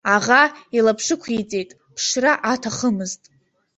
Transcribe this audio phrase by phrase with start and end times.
[0.15, 0.43] Аӷа
[0.77, 3.21] илаԥшықәиҵеит, ԥшра аҭахымызт.